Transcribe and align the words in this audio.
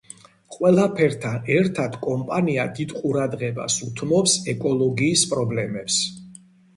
ყველაფერთან 0.53 1.49
ერთად 1.57 1.97
კომპანია 2.05 2.65
დიდ 2.79 2.95
ყურადღებას 3.01 3.75
უთმობს 3.89 4.33
ეკოლოგიის 4.55 5.27
პრობლემებს. 5.35 5.99